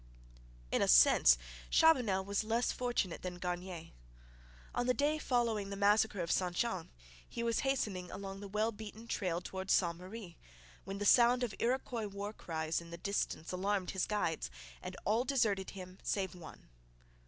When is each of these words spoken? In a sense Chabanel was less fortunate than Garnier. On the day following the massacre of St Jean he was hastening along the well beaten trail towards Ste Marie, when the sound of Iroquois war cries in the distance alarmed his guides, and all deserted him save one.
In 0.71 0.81
a 0.81 0.87
sense 0.87 1.37
Chabanel 1.69 2.25
was 2.25 2.43
less 2.43 2.71
fortunate 2.71 3.21
than 3.21 3.37
Garnier. 3.37 3.91
On 4.73 4.87
the 4.87 4.95
day 4.95 5.19
following 5.19 5.69
the 5.69 5.75
massacre 5.75 6.21
of 6.21 6.31
St 6.31 6.55
Jean 6.55 6.89
he 7.29 7.43
was 7.43 7.59
hastening 7.59 8.09
along 8.09 8.39
the 8.39 8.47
well 8.47 8.71
beaten 8.71 9.07
trail 9.07 9.41
towards 9.41 9.73
Ste 9.73 9.93
Marie, 9.95 10.37
when 10.85 10.97
the 10.97 11.05
sound 11.05 11.43
of 11.43 11.53
Iroquois 11.59 12.07
war 12.07 12.33
cries 12.33 12.81
in 12.81 12.89
the 12.89 12.97
distance 12.97 13.51
alarmed 13.51 13.91
his 13.91 14.07
guides, 14.07 14.49
and 14.81 14.97
all 15.05 15.23
deserted 15.23 15.69
him 15.69 15.99
save 16.01 16.33
one. 16.33 16.69